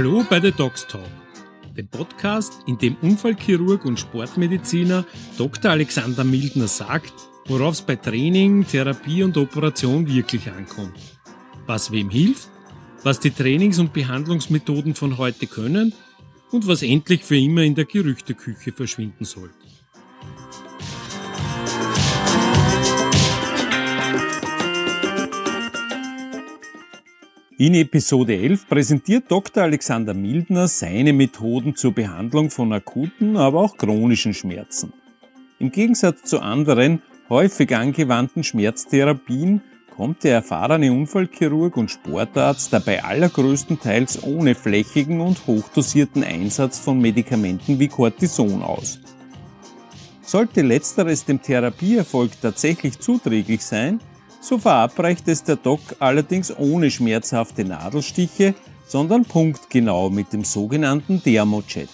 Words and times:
Hallo 0.00 0.24
bei 0.30 0.40
The 0.40 0.50
Docs 0.50 0.86
Talk, 0.86 1.10
dem 1.76 1.86
Podcast, 1.86 2.60
in 2.66 2.78
dem 2.78 2.96
Unfallchirurg 3.02 3.84
und 3.84 4.00
Sportmediziner 4.00 5.04
Dr. 5.36 5.72
Alexander 5.72 6.24
Mildner 6.24 6.68
sagt, 6.68 7.12
worauf 7.44 7.74
es 7.74 7.82
bei 7.82 7.96
Training, 7.96 8.66
Therapie 8.66 9.22
und 9.22 9.36
Operation 9.36 10.08
wirklich 10.08 10.50
ankommt. 10.50 10.98
Was 11.66 11.92
wem 11.92 12.08
hilft, 12.08 12.48
was 13.02 13.20
die 13.20 13.30
Trainings- 13.30 13.78
und 13.78 13.92
Behandlungsmethoden 13.92 14.94
von 14.94 15.18
heute 15.18 15.46
können 15.46 15.92
und 16.50 16.66
was 16.66 16.82
endlich 16.82 17.22
für 17.22 17.36
immer 17.36 17.60
in 17.60 17.74
der 17.74 17.84
Gerüchteküche 17.84 18.72
verschwinden 18.72 19.26
sollte. 19.26 19.69
In 27.60 27.74
Episode 27.74 28.38
11 28.38 28.68
präsentiert 28.68 29.24
Dr. 29.28 29.64
Alexander 29.64 30.14
Mildner 30.14 30.66
seine 30.66 31.12
Methoden 31.12 31.76
zur 31.76 31.92
Behandlung 31.92 32.48
von 32.48 32.72
akuten, 32.72 33.36
aber 33.36 33.60
auch 33.60 33.76
chronischen 33.76 34.32
Schmerzen. 34.32 34.94
Im 35.58 35.70
Gegensatz 35.70 36.22
zu 36.22 36.40
anderen 36.40 37.02
häufig 37.28 37.76
angewandten 37.76 38.44
Schmerztherapien 38.44 39.60
kommt 39.94 40.24
der 40.24 40.36
erfahrene 40.36 40.90
Unfallchirurg 40.90 41.76
und 41.76 41.90
Sportarzt 41.90 42.72
dabei 42.72 43.04
allergrößtenteils 43.04 44.22
ohne 44.22 44.54
flächigen 44.54 45.20
und 45.20 45.46
hochdosierten 45.46 46.24
Einsatz 46.24 46.78
von 46.78 46.98
Medikamenten 46.98 47.78
wie 47.78 47.88
Cortison 47.88 48.62
aus. 48.62 49.00
Sollte 50.22 50.62
letzteres 50.62 51.26
dem 51.26 51.42
Therapieerfolg 51.42 52.40
tatsächlich 52.40 52.98
zuträglich 53.00 53.60
sein, 53.60 54.00
so 54.40 54.58
verabreicht 54.58 55.28
es 55.28 55.44
der 55.44 55.56
Doc 55.56 55.80
allerdings 55.98 56.56
ohne 56.56 56.90
schmerzhafte 56.90 57.64
Nadelstiche, 57.64 58.54
sondern 58.86 59.24
punktgenau 59.24 60.10
mit 60.10 60.32
dem 60.32 60.44
sogenannten 60.44 61.22
Dermojet. 61.22 61.88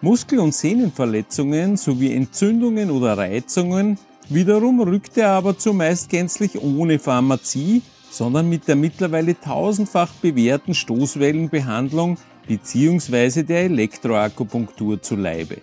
Muskel- 0.00 0.38
und 0.38 0.54
Sehnenverletzungen 0.54 1.76
sowie 1.76 2.12
Entzündungen 2.12 2.90
oder 2.90 3.16
Reizungen 3.16 3.98
wiederum 4.28 4.80
rückt 4.80 5.16
er 5.16 5.30
aber 5.30 5.58
zumeist 5.58 6.10
gänzlich 6.10 6.60
ohne 6.60 6.98
Pharmazie, 6.98 7.82
sondern 8.10 8.48
mit 8.48 8.68
der 8.68 8.76
mittlerweile 8.76 9.38
tausendfach 9.40 10.12
bewährten 10.20 10.74
Stoßwellenbehandlung 10.74 12.18
bzw. 12.46 13.42
der 13.42 13.64
Elektroakupunktur 13.64 15.02
zu 15.02 15.16
Leibe. 15.16 15.62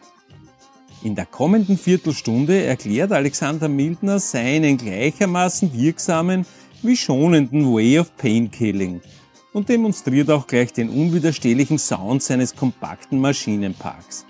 In 1.03 1.15
der 1.15 1.25
kommenden 1.25 1.79
Viertelstunde 1.79 2.63
erklärt 2.63 3.11
Alexander 3.11 3.67
Mildner 3.67 4.19
seinen 4.19 4.77
gleichermaßen 4.77 5.73
wirksamen 5.73 6.45
wie 6.83 6.95
schonenden 6.95 7.73
Way 7.73 7.99
of 7.99 8.15
Painkilling 8.17 9.01
und 9.51 9.67
demonstriert 9.69 10.29
auch 10.29 10.45
gleich 10.45 10.73
den 10.73 10.89
unwiderstehlichen 10.89 11.79
Sound 11.79 12.21
seines 12.21 12.55
kompakten 12.55 13.19
Maschinenparks. 13.19 14.25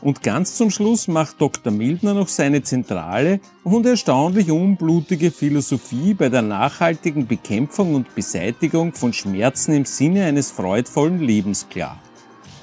Und 0.00 0.22
ganz 0.22 0.56
zum 0.56 0.70
Schluss 0.70 1.08
macht 1.08 1.40
Dr. 1.40 1.72
Mildner 1.72 2.14
noch 2.14 2.28
seine 2.28 2.62
zentrale 2.62 3.40
und 3.62 3.86
erstaunlich 3.86 4.50
unblutige 4.50 5.30
Philosophie 5.30 6.14
bei 6.14 6.28
der 6.28 6.42
nachhaltigen 6.42 7.26
Bekämpfung 7.26 7.94
und 7.94 8.14
Beseitigung 8.14 8.92
von 8.94 9.12
Schmerzen 9.12 9.74
im 9.74 9.84
Sinne 9.84 10.24
eines 10.24 10.50
freudvollen 10.50 11.20
Lebens 11.20 11.68
klar. 11.68 12.00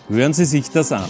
Hören 0.07 0.33
Sie 0.33 0.45
sich 0.45 0.69
das 0.69 0.91
an. 0.91 1.09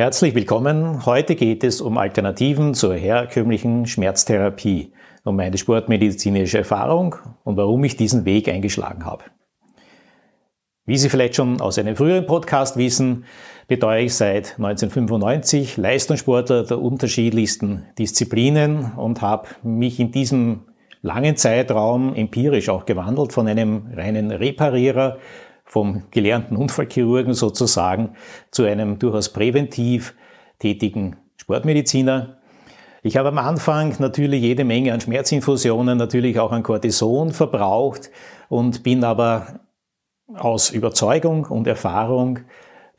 Herzlich 0.00 0.34
willkommen. 0.34 1.04
Heute 1.04 1.34
geht 1.34 1.62
es 1.62 1.82
um 1.82 1.98
Alternativen 1.98 2.72
zur 2.72 2.94
herkömmlichen 2.94 3.84
Schmerztherapie, 3.84 4.94
um 5.24 5.36
meine 5.36 5.58
sportmedizinische 5.58 6.56
Erfahrung 6.56 7.16
und 7.44 7.58
warum 7.58 7.84
ich 7.84 7.98
diesen 7.98 8.24
Weg 8.24 8.48
eingeschlagen 8.48 9.04
habe. 9.04 9.24
Wie 10.86 10.96
Sie 10.96 11.10
vielleicht 11.10 11.36
schon 11.36 11.60
aus 11.60 11.76
einem 11.76 11.96
früheren 11.96 12.24
Podcast 12.24 12.78
wissen, 12.78 13.26
betreue 13.68 14.04
ich 14.04 14.14
seit 14.14 14.54
1995 14.56 15.76
Leistungssportler 15.76 16.64
der 16.64 16.80
unterschiedlichsten 16.80 17.84
Disziplinen 17.98 18.92
und 18.96 19.20
habe 19.20 19.48
mich 19.62 20.00
in 20.00 20.12
diesem 20.12 20.60
langen 21.02 21.36
Zeitraum 21.36 22.14
empirisch 22.14 22.70
auch 22.70 22.86
gewandelt 22.86 23.34
von 23.34 23.46
einem 23.46 23.92
reinen 23.94 24.30
Reparierer 24.30 25.18
vom 25.70 26.02
gelernten 26.10 26.56
Unfallchirurgen 26.56 27.32
sozusagen 27.32 28.16
zu 28.50 28.64
einem 28.64 28.98
durchaus 28.98 29.28
präventiv 29.28 30.16
tätigen 30.58 31.14
Sportmediziner. 31.36 32.38
Ich 33.04 33.16
habe 33.16 33.28
am 33.28 33.38
Anfang 33.38 33.94
natürlich 34.00 34.42
jede 34.42 34.64
Menge 34.64 34.92
an 34.92 35.00
Schmerzinfusionen, 35.00 35.96
natürlich 35.96 36.40
auch 36.40 36.50
an 36.50 36.64
Cortison 36.64 37.30
verbraucht 37.30 38.10
und 38.48 38.82
bin 38.82 39.04
aber 39.04 39.60
aus 40.34 40.70
Überzeugung 40.70 41.44
und 41.44 41.68
Erfahrung 41.68 42.40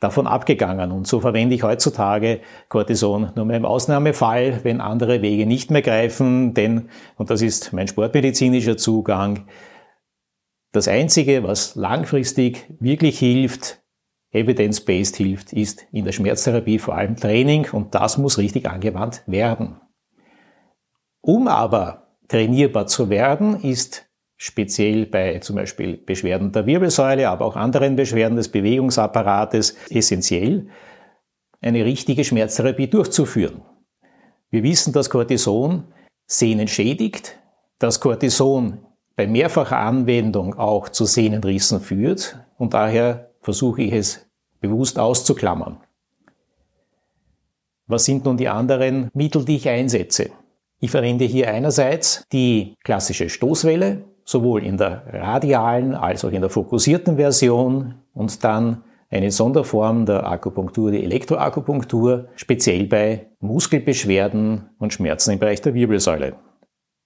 davon 0.00 0.26
abgegangen. 0.26 0.92
Und 0.92 1.06
so 1.06 1.20
verwende 1.20 1.54
ich 1.54 1.64
heutzutage 1.64 2.40
Cortison 2.70 3.32
nur 3.34 3.44
mehr 3.44 3.58
im 3.58 3.66
Ausnahmefall, 3.66 4.60
wenn 4.62 4.80
andere 4.80 5.20
Wege 5.20 5.44
nicht 5.44 5.70
mehr 5.70 5.82
greifen, 5.82 6.54
denn, 6.54 6.88
und 7.18 7.28
das 7.28 7.42
ist 7.42 7.74
mein 7.74 7.86
sportmedizinischer 7.86 8.78
Zugang, 8.78 9.44
das 10.72 10.88
Einzige, 10.88 11.42
was 11.42 11.76
langfristig 11.76 12.66
wirklich 12.80 13.18
hilft, 13.18 13.82
evidence-based 14.32 15.16
hilft, 15.16 15.52
ist 15.52 15.86
in 15.92 16.04
der 16.04 16.12
Schmerztherapie 16.12 16.78
vor 16.78 16.96
allem 16.96 17.16
Training 17.16 17.68
und 17.70 17.94
das 17.94 18.16
muss 18.18 18.38
richtig 18.38 18.68
angewandt 18.68 19.22
werden. 19.26 19.80
Um 21.20 21.46
aber 21.46 22.16
trainierbar 22.28 22.86
zu 22.86 23.10
werden, 23.10 23.60
ist 23.60 24.06
speziell 24.36 25.06
bei 25.06 25.38
zum 25.38 25.56
Beispiel 25.56 25.98
Beschwerden 25.98 26.50
der 26.50 26.66
Wirbelsäule, 26.66 27.28
aber 27.28 27.44
auch 27.44 27.54
anderen 27.54 27.94
Beschwerden 27.94 28.36
des 28.36 28.48
Bewegungsapparates 28.48 29.76
essentiell, 29.90 30.68
eine 31.60 31.84
richtige 31.84 32.24
Schmerztherapie 32.24 32.88
durchzuführen. 32.88 33.62
Wir 34.50 34.62
wissen, 34.62 34.92
dass 34.92 35.10
Cortison 35.10 35.92
Sehnen 36.26 36.66
schädigt, 36.66 37.38
dass 37.78 38.00
Cortison 38.00 38.86
bei 39.16 39.26
mehrfacher 39.26 39.78
Anwendung 39.78 40.58
auch 40.58 40.88
zu 40.88 41.04
Sehnenrissen 41.04 41.80
führt 41.80 42.38
und 42.58 42.74
daher 42.74 43.30
versuche 43.40 43.82
ich 43.82 43.92
es 43.92 44.26
bewusst 44.60 44.98
auszuklammern. 44.98 45.78
Was 47.86 48.04
sind 48.04 48.24
nun 48.24 48.36
die 48.36 48.48
anderen 48.48 49.10
Mittel, 49.12 49.44
die 49.44 49.56
ich 49.56 49.68
einsetze? 49.68 50.30
Ich 50.80 50.90
verwende 50.90 51.24
hier 51.24 51.48
einerseits 51.48 52.24
die 52.32 52.74
klassische 52.82 53.28
Stoßwelle, 53.28 54.04
sowohl 54.24 54.64
in 54.64 54.78
der 54.78 55.04
radialen 55.12 55.94
als 55.94 56.24
auch 56.24 56.30
in 56.30 56.40
der 56.40 56.50
fokussierten 56.50 57.16
Version 57.16 57.96
und 58.14 58.42
dann 58.44 58.82
eine 59.10 59.30
Sonderform 59.30 60.06
der 60.06 60.26
Akupunktur, 60.26 60.90
die 60.90 61.04
Elektroakupunktur, 61.04 62.28
speziell 62.34 62.86
bei 62.86 63.26
Muskelbeschwerden 63.40 64.70
und 64.78 64.94
Schmerzen 64.94 65.32
im 65.32 65.38
Bereich 65.38 65.60
der 65.60 65.74
Wirbelsäule. 65.74 66.34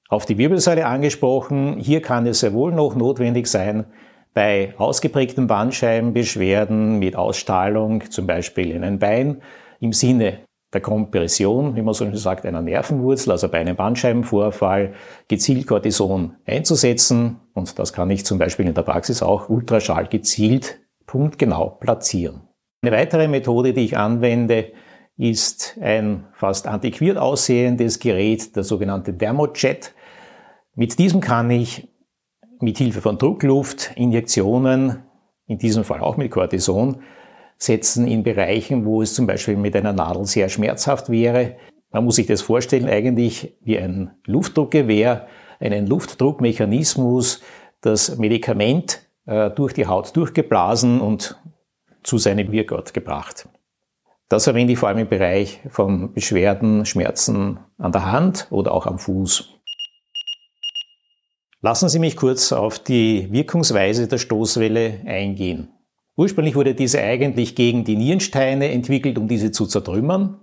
Auf 0.08 0.24
die 0.24 0.38
Wirbelsäule 0.38 0.86
angesprochen, 0.86 1.78
hier 1.78 2.00
kann 2.00 2.26
es 2.26 2.40
sehr 2.40 2.52
wohl 2.52 2.72
noch 2.72 2.94
notwendig 2.94 3.48
sein, 3.48 3.86
bei 4.34 4.74
ausgeprägten 4.76 5.46
Bandscheibenbeschwerden 5.46 6.98
mit 6.98 7.16
Ausstrahlung, 7.16 8.08
zum 8.10 8.26
Beispiel 8.26 8.70
in 8.70 8.84
ein 8.84 8.98
Bein, 8.98 9.42
im 9.80 9.92
Sinne 9.92 10.40
der 10.72 10.80
Kompression, 10.80 11.74
wie 11.74 11.82
man 11.82 11.94
so 11.94 12.04
schön 12.04 12.16
sagt, 12.16 12.44
einer 12.44 12.60
Nervenwurzel, 12.60 13.32
also 13.32 13.48
bei 13.48 13.58
einem 13.58 13.76
Bandscheibenvorfall, 13.76 14.92
gezielt 15.26 15.66
Cortison 15.66 16.36
einzusetzen. 16.44 17.40
Und 17.54 17.78
das 17.78 17.92
kann 17.92 18.10
ich 18.10 18.26
zum 18.26 18.38
Beispiel 18.38 18.66
in 18.66 18.74
der 18.74 18.82
Praxis 18.82 19.22
auch 19.22 19.48
Ultraschall 19.48 20.06
gezielt 20.06 20.80
punktgenau 21.06 21.70
platzieren. 21.80 22.42
Eine 22.82 22.92
weitere 22.92 23.26
Methode, 23.28 23.72
die 23.72 23.84
ich 23.84 23.96
anwende, 23.96 24.72
ist 25.16 25.78
ein 25.80 26.26
fast 26.34 26.66
antiquiert 26.66 27.16
aussehendes 27.16 27.98
Gerät, 27.98 28.54
der 28.54 28.64
sogenannte 28.64 29.14
Dermojet. 29.14 29.94
Mit 30.78 30.98
diesem 30.98 31.22
kann 31.22 31.50
ich 31.50 31.88
mit 32.60 32.76
Hilfe 32.76 33.00
von 33.00 33.16
Druckluft 33.16 33.92
Injektionen, 33.96 35.04
in 35.46 35.56
diesem 35.56 35.84
Fall 35.84 36.00
auch 36.00 36.18
mit 36.18 36.30
Cortison, 36.30 37.00
setzen 37.56 38.06
in 38.06 38.22
Bereichen, 38.22 38.84
wo 38.84 39.00
es 39.00 39.14
zum 39.14 39.26
Beispiel 39.26 39.56
mit 39.56 39.74
einer 39.74 39.94
Nadel 39.94 40.26
sehr 40.26 40.50
schmerzhaft 40.50 41.08
wäre. 41.08 41.56
Man 41.90 42.04
muss 42.04 42.16
sich 42.16 42.26
das 42.26 42.42
vorstellen, 42.42 42.90
eigentlich 42.90 43.56
wie 43.62 43.78
ein 43.78 44.10
Luftdruckgewehr, 44.26 45.28
einen 45.60 45.86
Luftdruckmechanismus, 45.86 47.40
das 47.80 48.18
Medikament 48.18 49.00
äh, 49.24 49.50
durch 49.50 49.72
die 49.72 49.86
Haut 49.86 50.14
durchgeblasen 50.14 51.00
und 51.00 51.40
zu 52.02 52.18
seinem 52.18 52.52
Wirkort 52.52 52.92
gebracht. 52.92 53.48
Das 54.28 54.44
verwende 54.44 54.74
ich 54.74 54.78
vor 54.78 54.90
allem 54.90 54.98
im 54.98 55.08
Bereich 55.08 55.62
von 55.70 56.12
Beschwerden, 56.12 56.84
Schmerzen 56.84 57.60
an 57.78 57.92
der 57.92 58.12
Hand 58.12 58.48
oder 58.50 58.72
auch 58.72 58.86
am 58.86 58.98
Fuß. 58.98 59.55
Lassen 61.66 61.88
Sie 61.88 61.98
mich 61.98 62.14
kurz 62.14 62.52
auf 62.52 62.78
die 62.78 63.26
Wirkungsweise 63.32 64.06
der 64.06 64.18
Stoßwelle 64.18 65.00
eingehen. 65.04 65.68
Ursprünglich 66.16 66.54
wurde 66.54 66.76
diese 66.76 67.02
eigentlich 67.02 67.56
gegen 67.56 67.82
die 67.82 67.96
Nierensteine 67.96 68.70
entwickelt, 68.70 69.18
um 69.18 69.26
diese 69.26 69.50
zu 69.50 69.66
zertrümmern. 69.66 70.38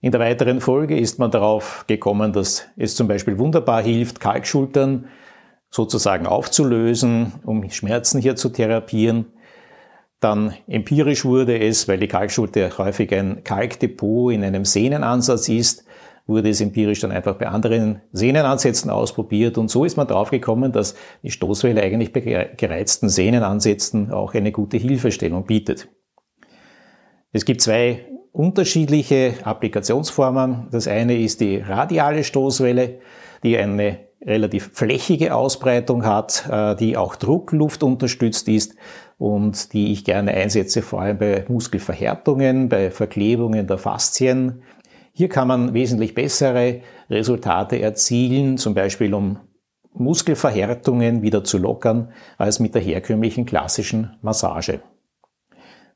In 0.00 0.10
der 0.10 0.18
weiteren 0.18 0.60
Folge 0.60 0.98
ist 0.98 1.20
man 1.20 1.30
darauf 1.30 1.84
gekommen, 1.86 2.32
dass 2.32 2.66
es 2.76 2.96
zum 2.96 3.06
Beispiel 3.06 3.38
wunderbar 3.38 3.82
hilft, 3.84 4.18
Kalkschultern 4.18 5.06
sozusagen 5.70 6.26
aufzulösen, 6.26 7.34
um 7.44 7.70
Schmerzen 7.70 8.20
hier 8.20 8.34
zu 8.34 8.48
therapieren. 8.48 9.26
Dann 10.18 10.54
empirisch 10.66 11.24
wurde 11.24 11.56
es, 11.56 11.86
weil 11.86 11.98
die 11.98 12.08
Kalkschulte 12.08 12.76
häufig 12.78 13.14
ein 13.14 13.44
Kalkdepot 13.44 14.32
in 14.32 14.42
einem 14.42 14.64
Sehnenansatz 14.64 15.48
ist, 15.48 15.84
wurde 16.28 16.50
es 16.50 16.60
empirisch 16.60 17.00
dann 17.00 17.10
einfach 17.10 17.34
bei 17.36 17.48
anderen 17.48 18.02
Sehnenansätzen 18.12 18.90
ausprobiert 18.90 19.58
und 19.58 19.68
so 19.68 19.84
ist 19.84 19.96
man 19.96 20.06
drauf 20.06 20.30
gekommen, 20.30 20.70
dass 20.70 20.94
die 21.22 21.30
Stoßwelle 21.30 21.82
eigentlich 21.82 22.12
bei 22.12 22.20
gereizten 22.56 23.08
Sehnenansätzen 23.08 24.12
auch 24.12 24.34
eine 24.34 24.52
gute 24.52 24.76
Hilfestellung 24.76 25.46
bietet. 25.46 25.88
Es 27.32 27.44
gibt 27.44 27.62
zwei 27.62 28.06
unterschiedliche 28.32 29.34
Applikationsformen. 29.42 30.68
Das 30.70 30.86
eine 30.86 31.18
ist 31.18 31.40
die 31.40 31.56
radiale 31.56 32.22
Stoßwelle, 32.24 33.00
die 33.42 33.56
eine 33.56 34.08
relativ 34.24 34.70
flächige 34.74 35.34
Ausbreitung 35.34 36.04
hat, 36.04 36.48
äh, 36.50 36.76
die 36.76 36.96
auch 36.96 37.16
Druckluft 37.16 37.82
unterstützt 37.82 38.48
ist 38.48 38.74
und 39.16 39.72
die 39.72 39.92
ich 39.92 40.04
gerne 40.04 40.32
einsetze, 40.32 40.82
vor 40.82 41.00
allem 41.02 41.18
bei 41.18 41.44
Muskelverhärtungen, 41.48 42.68
bei 42.68 42.90
Verklebungen 42.90 43.66
der 43.66 43.78
Faszien. 43.78 44.62
Hier 45.18 45.28
kann 45.28 45.48
man 45.48 45.74
wesentlich 45.74 46.14
bessere 46.14 46.80
Resultate 47.10 47.80
erzielen, 47.80 48.56
zum 48.56 48.74
Beispiel 48.74 49.12
um 49.14 49.40
Muskelverhärtungen 49.92 51.22
wieder 51.22 51.42
zu 51.42 51.58
lockern, 51.58 52.12
als 52.36 52.60
mit 52.60 52.76
der 52.76 52.82
herkömmlichen 52.82 53.44
klassischen 53.44 54.16
Massage. 54.22 54.80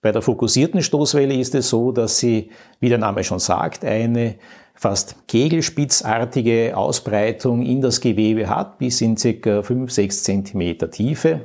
Bei 0.01 0.11
der 0.11 0.23
fokussierten 0.23 0.83
Stoßwelle 0.83 1.35
ist 1.35 1.55
es 1.55 1.69
so, 1.69 1.93
dass 1.93 2.19
sie, 2.19 2.51
wie 2.81 2.89
der 2.89 2.99
Name 2.99 3.23
schon 3.23 3.39
sagt, 3.39 3.85
eine 3.85 4.39
fast 4.75 5.29
kegelspitzartige 5.29 6.77
Ausbreitung 6.77 7.63
in 7.63 7.81
das 7.81 8.01
Gewebe 8.01 8.49
hat, 8.49 8.79
bis 8.79 9.01
in 9.03 9.15
ca. 9.15 9.29
5-6 9.61 10.25
cm 10.25 10.91
Tiefe 10.91 11.43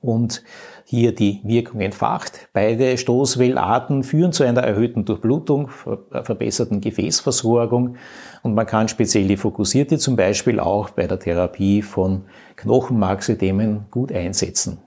und 0.00 0.42
hier 0.90 1.14
die 1.14 1.40
Wirkung 1.44 1.80
entfacht. 1.80 2.48
Beide 2.52 2.98
Stoßwellarten 2.98 4.02
führen 4.02 4.32
zu 4.32 4.42
einer 4.42 4.62
erhöhten 4.62 5.04
Durchblutung, 5.04 5.68
verbesserten 5.68 6.80
Gefäßversorgung 6.80 7.94
und 8.42 8.54
man 8.54 8.66
kann 8.66 8.88
speziell 8.88 9.28
die 9.28 9.36
fokussierte 9.36 9.98
zum 9.98 10.16
Beispiel 10.16 10.58
auch 10.58 10.90
bei 10.90 11.06
der 11.06 11.20
Therapie 11.20 11.82
von 11.82 12.24
Knochenmarksystemen 12.56 13.84
gut 13.92 14.10
einsetzen. 14.10 14.78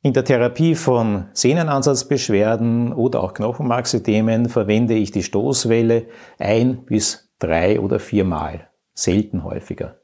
In 0.00 0.14
der 0.14 0.24
Therapie 0.24 0.74
von 0.74 1.26
Sehnenansatzbeschwerden 1.34 2.94
oder 2.94 3.22
auch 3.22 3.34
Knochenmarksystemen 3.34 4.48
verwende 4.48 4.94
ich 4.94 5.10
die 5.10 5.22
Stoßwelle 5.22 6.06
ein 6.38 6.86
bis 6.86 7.28
drei 7.38 7.78
oder 7.78 7.98
viermal, 7.98 8.70
selten 8.94 9.44
häufiger. 9.44 9.96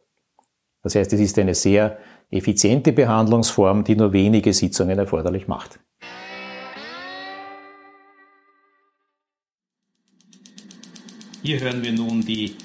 Das 0.82 0.94
heißt, 0.94 1.10
es 1.14 1.20
ist 1.20 1.38
eine 1.38 1.54
sehr 1.54 1.96
effiziente 2.32 2.92
Behandlungsform, 2.92 3.84
die 3.84 3.94
nur 3.94 4.12
wenige 4.12 4.52
Sitzungen 4.52 4.98
erforderlich 4.98 5.46
macht. 5.46 5.78
Hier 11.42 11.60
hören 11.60 11.82
wir 11.82 11.92
nun 11.92 12.24
die 12.24 12.56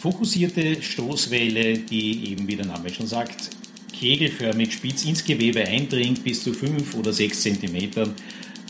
fokussierte 0.00 0.82
Stoßwelle, 0.82 1.78
die 1.78 2.32
eben, 2.32 2.46
wie 2.46 2.56
der 2.56 2.66
Name 2.66 2.90
schon 2.90 3.06
sagt, 3.06 3.50
kegelförmig 3.92 4.72
spitz 4.72 5.04
ins 5.04 5.24
Gewebe 5.24 5.64
eindringt, 5.64 6.22
bis 6.22 6.42
zu 6.42 6.52
5 6.52 6.96
oder 6.96 7.12
6 7.12 7.40
cm. 7.40 8.12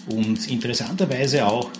Und 0.08 0.50
interessanterweise 0.50 1.46
auch 1.46 1.70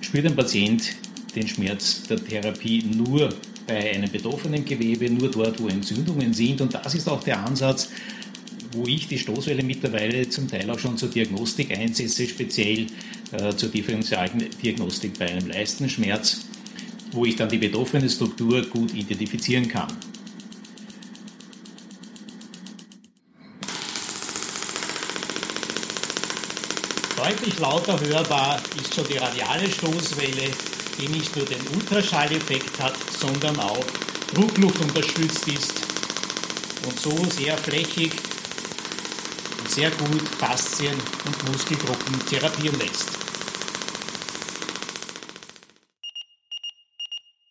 spürt 0.00 0.26
ein 0.26 0.36
Patient 0.36 0.96
den 1.34 1.48
Schmerz 1.48 2.02
der 2.04 2.16
Therapie 2.16 2.82
nur 2.82 3.30
bei 3.66 3.94
einem 3.94 4.10
betroffenen 4.10 4.64
Gewebe, 4.64 5.10
nur 5.10 5.30
dort, 5.30 5.60
wo 5.60 5.68
Entzündungen 5.68 6.32
sind. 6.32 6.60
Und 6.60 6.74
das 6.74 6.94
ist 6.94 7.08
auch 7.08 7.22
der 7.22 7.44
Ansatz, 7.44 7.90
wo 8.72 8.84
ich 8.86 9.08
die 9.08 9.18
Stoßwelle 9.18 9.62
mittlerweile 9.62 10.28
zum 10.28 10.48
Teil 10.48 10.70
auch 10.70 10.78
schon 10.78 10.96
zur 10.96 11.08
Diagnostik 11.08 11.70
einsetze, 11.76 12.26
speziell 12.26 12.86
äh, 13.32 13.54
zur 13.54 13.70
differenzialen 13.70 14.44
Diagnostik 14.62 15.18
bei 15.18 15.26
einem 15.30 15.48
Leistenschmerz, 15.48 16.40
wo 17.12 17.24
ich 17.24 17.36
dann 17.36 17.48
die 17.48 17.58
betroffene 17.58 18.08
Struktur 18.08 18.62
gut 18.66 18.94
identifizieren 18.94 19.68
kann. 19.68 19.88
Deutlich 27.16 27.58
lauter 27.58 27.98
hörbar 27.98 28.60
ist 28.80 28.94
schon 28.94 29.04
die 29.08 29.16
radiale 29.16 29.68
Stoßwelle, 29.68 30.50
die 30.98 31.08
nicht 31.08 31.36
nur 31.36 31.44
den 31.44 31.60
Ultraschalleffekt 31.74 32.80
hat, 32.80 32.96
sondern 33.10 33.58
auch 33.60 33.84
Druckluft 34.34 34.80
unterstützt 34.80 35.46
ist 35.48 35.86
und 36.86 36.98
so 36.98 37.10
sehr 37.30 37.56
flächig 37.56 38.12
und 39.60 39.70
sehr 39.70 39.90
gut 39.90 40.22
Faszien 40.38 40.94
und 41.24 41.52
Muskelgruppen 41.52 42.18
therapieren 42.26 42.78
lässt. 42.78 43.16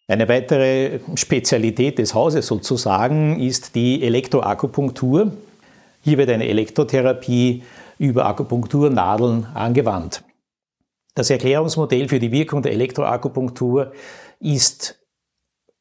Eine 0.07 0.29
weitere 0.29 0.99
Spezialität 1.15 1.97
des 1.97 2.13
Hauses 2.13 2.45
sozusagen 2.45 3.39
ist 3.39 3.73
die 3.73 4.03
Elektroakupunktur. 4.03 5.31
Hier 6.03 6.17
wird 6.19 6.29
eine 6.29 6.47
Elektrotherapie 6.47 7.63
über 7.97 8.27
Akupunkturnadeln 8.27 9.47
angewandt. 9.55 10.23
Das 11.15 11.29
Erklärungsmodell 11.29 12.09
für 12.09 12.19
die 12.19 12.31
Wirkung 12.31 12.61
der 12.61 12.73
Elektroakupunktur 12.73 13.93
ist 14.39 15.01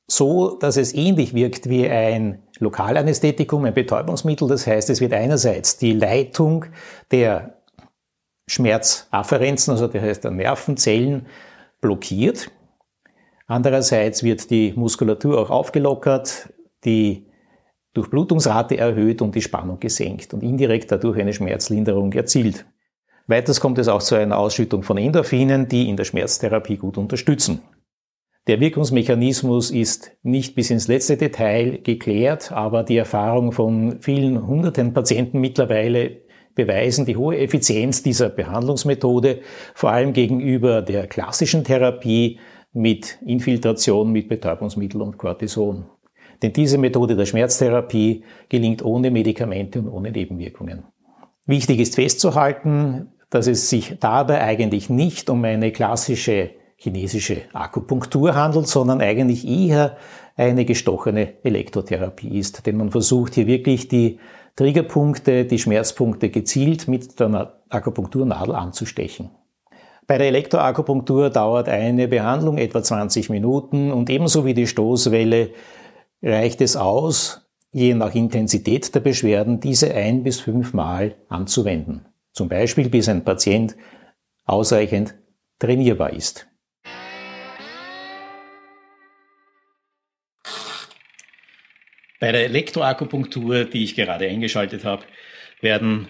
so, 0.06 0.56
dass 0.58 0.76
es 0.76 0.94
ähnlich 0.94 1.34
wirkt 1.34 1.68
wie 1.68 1.88
ein 1.88 2.42
Lokalanästhetikum, 2.60 3.64
ein 3.64 3.74
Betäubungsmittel. 3.74 4.48
Das 4.48 4.66
heißt, 4.66 4.90
es 4.90 5.00
wird 5.00 5.12
einerseits 5.12 5.76
die 5.76 5.92
Leitung 5.92 6.66
der 7.10 7.58
Schmerzafferenzen, 8.46 9.72
also 9.72 9.88
das 9.88 10.02
heißt 10.02 10.24
der 10.24 10.30
Nervenzellen, 10.30 11.26
blockiert. 11.80 12.50
Andererseits 13.46 14.22
wird 14.22 14.50
die 14.50 14.72
Muskulatur 14.76 15.38
auch 15.38 15.50
aufgelockert, 15.50 16.52
die 16.84 17.26
Durchblutungsrate 17.94 18.76
erhöht 18.76 19.22
und 19.22 19.34
die 19.34 19.42
Spannung 19.42 19.80
gesenkt 19.80 20.34
und 20.34 20.42
indirekt 20.42 20.92
dadurch 20.92 21.18
eine 21.18 21.32
Schmerzlinderung 21.32 22.12
erzielt. 22.12 22.66
Weiters 23.26 23.60
kommt 23.60 23.78
es 23.78 23.88
auch 23.88 24.02
zu 24.02 24.16
einer 24.16 24.38
Ausschüttung 24.38 24.82
von 24.82 24.98
Endorphinen, 24.98 25.66
die 25.68 25.88
in 25.88 25.96
der 25.96 26.04
Schmerztherapie 26.04 26.76
gut 26.76 26.98
unterstützen. 26.98 27.62
Der 28.46 28.60
Wirkungsmechanismus 28.60 29.70
ist 29.70 30.12
nicht 30.22 30.54
bis 30.54 30.70
ins 30.70 30.88
letzte 30.88 31.16
Detail 31.16 31.78
geklärt, 31.82 32.52
aber 32.52 32.82
die 32.82 32.98
Erfahrung 32.98 33.52
von 33.52 34.00
vielen 34.00 34.46
hunderten 34.46 34.92
Patienten 34.92 35.40
mittlerweile 35.40 36.18
beweisen 36.54 37.06
die 37.06 37.16
hohe 37.16 37.38
Effizienz 37.38 38.02
dieser 38.02 38.28
Behandlungsmethode, 38.28 39.40
vor 39.74 39.90
allem 39.90 40.12
gegenüber 40.12 40.82
der 40.82 41.06
klassischen 41.06 41.64
Therapie 41.64 42.38
mit 42.74 43.18
Infiltration 43.24 44.12
mit 44.12 44.28
Betäubungsmittel 44.28 45.00
und 45.00 45.16
Cortison. 45.16 45.86
Denn 46.42 46.52
diese 46.52 46.76
Methode 46.76 47.16
der 47.16 47.24
Schmerztherapie 47.24 48.24
gelingt 48.50 48.84
ohne 48.84 49.10
Medikamente 49.10 49.78
und 49.78 49.88
ohne 49.88 50.10
Nebenwirkungen. 50.10 50.84
Wichtig 51.46 51.80
ist 51.80 51.94
festzuhalten, 51.94 53.13
dass 53.34 53.48
es 53.48 53.68
sich 53.68 53.96
dabei 53.98 54.42
eigentlich 54.42 54.88
nicht 54.88 55.28
um 55.28 55.42
eine 55.44 55.72
klassische 55.72 56.50
chinesische 56.76 57.42
Akupunktur 57.52 58.36
handelt, 58.36 58.68
sondern 58.68 59.00
eigentlich 59.00 59.44
eher 59.44 59.96
eine 60.36 60.64
gestochene 60.64 61.42
Elektrotherapie 61.42 62.38
ist. 62.38 62.64
Denn 62.64 62.76
man 62.76 62.92
versucht 62.92 63.34
hier 63.34 63.48
wirklich 63.48 63.88
die 63.88 64.20
Triggerpunkte, 64.54 65.46
die 65.46 65.58
Schmerzpunkte 65.58 66.30
gezielt 66.30 66.86
mit 66.86 67.18
der 67.18 67.60
Akupunkturnadel 67.70 68.54
anzustechen. 68.54 69.30
Bei 70.06 70.16
der 70.16 70.28
Elektroakupunktur 70.28 71.30
dauert 71.30 71.68
eine 71.68 72.06
Behandlung 72.06 72.56
etwa 72.56 72.84
20 72.84 73.30
Minuten 73.30 73.90
und 73.90 74.10
ebenso 74.10 74.44
wie 74.44 74.54
die 74.54 74.68
Stoßwelle 74.68 75.50
reicht 76.22 76.60
es 76.60 76.76
aus, 76.76 77.48
je 77.72 77.94
nach 77.94 78.14
Intensität 78.14 78.94
der 78.94 79.00
Beschwerden 79.00 79.58
diese 79.58 79.92
ein 79.92 80.22
bis 80.22 80.38
fünfmal 80.38 81.16
anzuwenden. 81.28 82.06
Zum 82.34 82.48
Beispiel 82.48 82.88
bis 82.88 83.08
ein 83.08 83.24
Patient 83.24 83.76
ausreichend 84.44 85.14
trainierbar 85.60 86.12
ist. 86.12 86.48
Bei 92.18 92.32
der 92.32 92.46
Elektroakupunktur, 92.46 93.66
die 93.66 93.84
ich 93.84 93.94
gerade 93.94 94.26
eingeschaltet 94.26 94.84
habe, 94.84 95.04
werden 95.60 96.08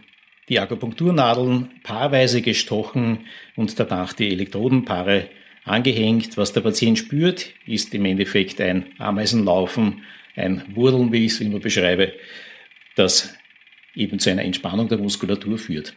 die 0.48 0.58
Akupunkturnadeln 0.60 1.80
paarweise 1.82 2.40
gestochen 2.40 3.26
und 3.56 3.78
danach 3.78 4.14
die 4.14 4.30
Elektrodenpaare 4.32 5.28
angehängt. 5.64 6.38
Was 6.38 6.54
der 6.54 6.62
Patient 6.62 6.98
spürt, 6.98 7.50
ist 7.66 7.92
im 7.94 8.06
Endeffekt 8.06 8.62
ein 8.62 8.86
Ameisenlaufen, 8.98 10.04
ein 10.36 10.64
Wurdeln, 10.74 11.12
wie 11.12 11.26
ich 11.26 11.32
es 11.32 11.40
immer 11.40 11.60
beschreibe, 11.60 12.14
das 12.96 13.34
eben 13.94 14.18
zu 14.18 14.30
einer 14.30 14.44
Entspannung 14.44 14.88
der 14.88 14.98
Muskulatur 14.98 15.58
führt. 15.58 15.94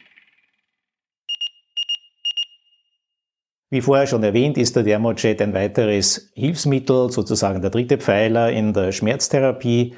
Wie 3.69 3.81
vorher 3.81 4.07
schon 4.07 4.23
erwähnt, 4.23 4.57
ist 4.57 4.77
der 4.77 4.83
Dermojet 4.83 5.41
ein 5.41 5.53
weiteres 5.53 6.31
Hilfsmittel, 6.35 7.11
sozusagen 7.11 7.61
der 7.61 7.69
dritte 7.69 7.97
Pfeiler 7.97 8.49
in 8.49 8.71
der 8.71 8.93
Schmerztherapie. 8.93 9.93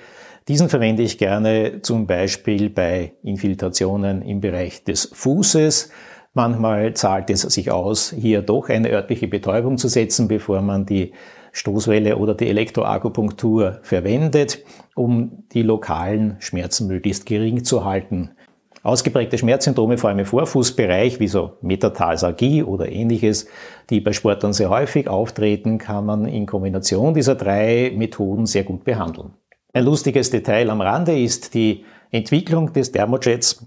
Diesen 0.47 0.69
verwende 0.69 1.03
ich 1.03 1.19
gerne 1.19 1.83
zum 1.83 2.07
Beispiel 2.07 2.71
bei 2.71 3.13
Infiltrationen 3.21 4.23
im 4.23 4.41
Bereich 4.41 4.83
des 4.85 5.11
Fußes. 5.13 5.91
Manchmal 6.33 6.95
zahlt 6.95 7.29
es 7.29 7.41
sich 7.41 7.69
aus, 7.69 8.11
hier 8.17 8.41
doch 8.41 8.69
eine 8.69 8.89
örtliche 8.89 9.27
Betäubung 9.27 9.77
zu 9.77 9.87
setzen, 9.87 10.27
bevor 10.27 10.63
man 10.63 10.87
die 10.87 11.13
Stoßwelle 11.51 12.17
oder 12.17 12.33
die 12.33 12.47
Elektroakupunktur 12.47 13.81
verwendet, 13.83 14.63
um 14.95 15.43
die 15.53 15.61
lokalen 15.61 16.37
Schmerzen 16.39 16.87
möglichst 16.87 17.27
gering 17.27 17.63
zu 17.63 17.85
halten. 17.85 18.31
Ausgeprägte 18.81 19.37
Schmerzsymptome, 19.37 19.97
vor 19.97 20.09
allem 20.09 20.19
im 20.19 20.25
Vorfußbereich, 20.25 21.19
wie 21.19 21.27
so 21.27 21.57
Metatarsalgie 21.61 22.63
oder 22.63 22.89
ähnliches, 22.89 23.47
die 23.89 23.99
bei 23.99 24.13
Sportlern 24.13 24.53
sehr 24.53 24.69
häufig 24.69 25.09
auftreten, 25.09 25.77
kann 25.77 26.05
man 26.05 26.25
in 26.25 26.45
Kombination 26.45 27.13
dieser 27.13 27.35
drei 27.35 27.91
Methoden 27.95 28.45
sehr 28.45 28.63
gut 28.63 28.85
behandeln. 28.85 29.33
Ein 29.73 29.83
lustiges 29.83 30.29
Detail 30.29 30.69
am 30.69 30.81
Rande 30.81 31.19
ist 31.19 31.53
die 31.53 31.83
Entwicklung 32.09 32.71
des 32.71 32.91
Thermojets. 32.91 33.65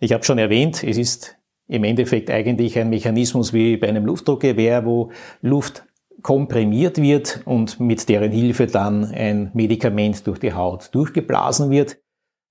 Ich 0.00 0.12
habe 0.12 0.24
schon 0.24 0.38
erwähnt, 0.38 0.82
es 0.82 0.98
ist 0.98 1.36
im 1.68 1.84
Endeffekt 1.84 2.28
eigentlich 2.28 2.78
ein 2.78 2.90
Mechanismus 2.90 3.52
wie 3.52 3.76
bei 3.76 3.88
einem 3.88 4.04
Luftdruckgewehr, 4.04 4.84
wo 4.84 5.10
Luft 5.40 5.84
komprimiert 6.22 7.00
wird 7.00 7.40
und 7.44 7.80
mit 7.80 8.08
deren 8.08 8.32
Hilfe 8.32 8.66
dann 8.66 9.04
ein 9.04 9.50
Medikament 9.54 10.26
durch 10.26 10.38
die 10.38 10.52
Haut 10.52 10.90
durchgeblasen 10.92 11.70
wird. 11.70 12.01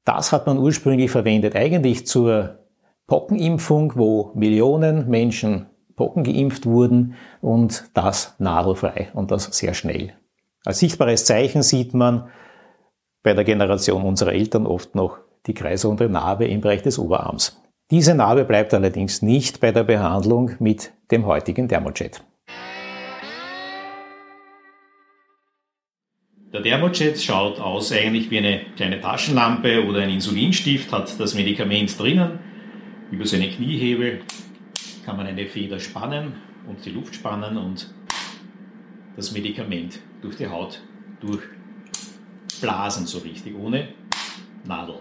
Das 0.06 0.32
hat 0.32 0.48
man 0.48 0.58
ursprünglich 0.58 1.12
verwendet 1.12 1.56
eigentlich 1.56 2.08
zur 2.08 2.60
Pockenimpfung, 3.08 3.94
wo 3.96 4.32
Millionen 4.36 5.10
Menschen 5.10 5.68
Pocken 5.96 6.24
geimpft 6.24 6.66
wurden 6.66 7.16
und 7.42 7.92
das 7.94 8.36
nadelfrei 8.40 9.10
und 9.14 9.30
das 9.30 9.46
sehr 9.46 9.74
schnell. 9.74 10.14
Als 10.66 10.80
sichtbares 10.80 11.26
Zeichen 11.26 11.62
sieht 11.62 11.94
man 11.94 12.30
bei 13.24 13.34
der 13.34 13.44
Generation 13.44 14.04
unserer 14.04 14.34
Eltern 14.34 14.66
oft 14.66 14.96
noch 14.96 15.20
die 15.46 15.54
kreisrunde 15.54 16.10
Narbe 16.10 16.48
im 16.48 16.62
Bereich 16.62 16.82
des 16.82 16.98
Oberarms. 16.98 17.62
Diese 17.92 18.16
Narbe 18.16 18.46
bleibt 18.46 18.74
allerdings 18.74 19.22
nicht 19.22 19.60
bei 19.60 19.72
der 19.72 19.84
Behandlung 19.84 20.52
mit 20.60 20.94
dem 21.12 21.26
heutigen 21.26 21.68
Thermojet. 21.68 22.24
Der 26.54 26.62
Thermojet 26.62 27.18
schaut 27.22 27.60
aus 27.62 27.94
eigentlich 27.94 28.30
wie 28.30 28.40
eine 28.40 28.66
kleine 28.76 29.00
Taschenlampe 29.00 29.86
oder 29.86 30.02
ein 30.02 30.10
Insulinstift, 30.10 30.92
hat 30.92 31.18
das 31.18 31.34
Medikament 31.34 31.98
drinnen. 31.98 32.40
Über 33.10 33.26
seine 33.26 33.50
Kniehebel 33.50 34.20
kann 35.06 35.16
man 35.16 35.28
eine 35.28 35.48
Feder 35.48 35.80
spannen 35.80 36.34
und 36.68 36.86
die 36.86 36.90
Luft 36.90 37.16
spannen 37.16 37.56
und 37.58 37.94
das 39.16 39.32
Medikament 39.32 40.00
durch 40.22 40.36
die 40.36 40.48
Haut 40.48 40.82
durchblasen, 41.22 43.06
so 43.06 43.20
richtig, 43.20 43.56
ohne 43.56 43.88
Nadel. 44.66 44.96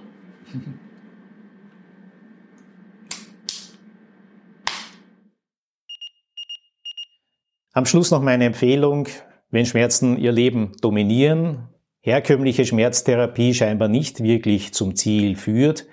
Am 7.73 7.87
Schluss 7.87 8.13
noch 8.13 8.23
meine 8.23 8.45
Empfehlung, 8.45 9.09
wenn 9.51 9.67
Schmerzen 9.67 10.17
ihr 10.17 10.33
Leben 10.33 10.73
dominieren, 10.81 11.69
herkömmliche 12.01 12.65
Schmerztherapie 12.65 13.55
scheinbar 13.55 13.89
nicht 13.89 14.23
wirklich 14.23 14.73
zum 14.73 14.95
Ziel 14.95 15.37
führt, 15.37 15.87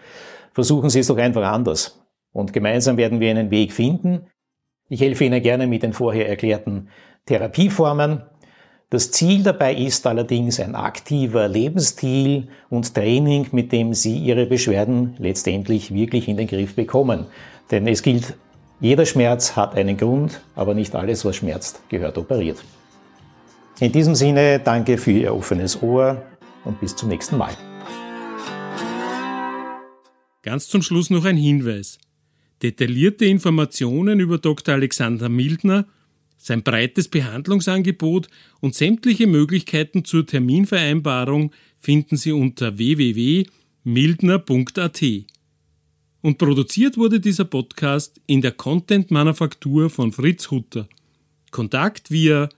versuchen 0.54 0.90
Sie 0.90 1.00
es 1.00 1.08
doch 1.08 1.18
einfach 1.18 1.44
anders. 1.44 2.04
Und 2.32 2.54
gemeinsam 2.54 2.98
werden 2.98 3.20
wir 3.20 3.30
einen 3.30 3.52
Weg 3.52 3.74
finden. 3.74 4.28
Ich 4.90 5.02
helfe 5.02 5.26
Ihnen 5.26 5.42
gerne 5.42 5.68
mit 5.68 5.84
den 5.84 5.94
vorher 5.94 6.30
erklärten 6.30 6.90
Therapieformen. 7.26 8.24
Das 8.90 9.12
Ziel 9.12 9.44
dabei 9.44 9.76
ist 9.76 10.08
allerdings 10.08 10.62
ein 10.62 10.76
aktiver 10.76 11.50
Lebensstil 11.50 12.48
und 12.70 12.94
Training, 12.94 13.48
mit 13.52 13.74
dem 13.74 13.94
Sie 13.94 14.18
Ihre 14.18 14.46
Beschwerden 14.46 15.16
letztendlich 15.18 15.94
wirklich 15.94 16.30
in 16.30 16.38
den 16.38 16.48
Griff 16.48 16.76
bekommen. 16.76 17.26
Denn 17.70 17.86
es 17.86 18.02
gilt, 18.02 18.38
jeder 18.80 19.06
Schmerz 19.06 19.58
hat 19.58 19.76
einen 19.76 19.98
Grund, 19.98 20.40
aber 20.56 20.74
nicht 20.74 20.96
alles, 20.96 21.26
was 21.26 21.36
schmerzt, 21.36 21.82
gehört 21.90 22.18
operiert. 22.18 22.64
In 23.80 23.92
diesem 23.92 24.16
Sinne 24.16 24.60
danke 24.60 24.98
für 24.98 25.12
Ihr 25.12 25.36
offenes 25.36 25.84
Ohr 25.84 26.26
und 26.66 26.80
bis 26.80 26.96
zum 26.96 27.10
nächsten 27.10 27.38
Mal. 27.38 27.56
Ganz 30.42 30.68
zum 30.68 30.82
Schluss 30.82 31.12
noch 31.12 31.26
ein 31.26 31.38
Hinweis. 31.38 32.00
Detaillierte 32.64 33.26
Informationen 33.26 34.20
über 34.20 34.40
Dr. 34.40 34.74
Alexander 34.74 35.30
Mildner, 35.30 35.86
sein 36.38 36.64
breites 36.64 37.08
Behandlungsangebot 37.08 38.30
und 38.62 38.74
sämtliche 38.74 39.28
Möglichkeiten 39.28 40.04
zur 40.06 40.26
Terminvereinbarung 40.26 41.52
finden 41.78 42.18
Sie 42.18 42.32
unter 42.32 42.80
www.mildner.at. 42.80 45.04
Und 46.22 46.40
produziert 46.40 46.98
wurde 46.98 47.20
dieser 47.20 47.46
Podcast 47.46 48.20
in 48.26 48.42
der 48.42 48.54
Content 48.54 49.12
Manufaktur 49.12 49.92
von 49.92 50.12
Fritz 50.12 50.50
Hutter. 50.50 50.90
Kontakt 51.52 52.10
via 52.10 52.50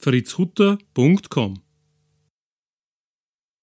fritzhutter.com 0.00 1.54